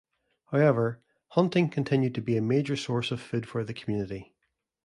However, 0.47 0.99
hunting 1.27 1.69
continued 1.69 2.15
to 2.15 2.23
be 2.23 2.35
a 2.35 2.41
major 2.41 2.75
source 2.75 3.11
of 3.11 3.21
food 3.21 3.47
for 3.47 3.63
the 3.63 3.71
community. 3.71 4.33